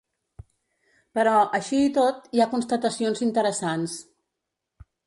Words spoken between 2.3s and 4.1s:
hi ha constatacions interessants.